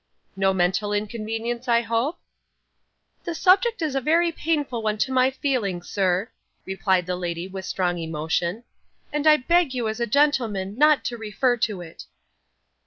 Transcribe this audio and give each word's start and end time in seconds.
'No 0.35 0.51
mental 0.51 0.93
inconvenience, 0.93 1.67
I 1.67 1.81
hope?' 1.81 2.17
'The 3.23 3.35
subject 3.35 3.83
is 3.83 3.93
a 3.93 4.01
very 4.01 4.31
painful 4.31 4.81
one 4.81 4.97
to 4.97 5.11
my 5.11 5.29
feelings, 5.29 5.87
sir,' 5.89 6.31
replied 6.65 7.05
the 7.05 7.15
lady 7.15 7.47
with 7.47 7.65
strong 7.65 7.99
emotion; 7.99 8.63
'and 9.13 9.27
I 9.27 9.37
beg 9.37 9.75
you 9.75 9.87
as 9.87 9.99
a 9.99 10.07
gentleman, 10.07 10.75
not 10.75 11.05
to 11.05 11.17
refer 11.19 11.55
to 11.57 11.81
it. 11.81 12.05